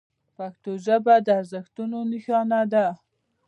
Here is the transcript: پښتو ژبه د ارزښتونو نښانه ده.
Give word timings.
پښتو 0.37 0.71
ژبه 0.85 1.15
د 1.25 1.27
ارزښتونو 1.39 1.97
نښانه 2.11 2.61
ده. 2.73 2.87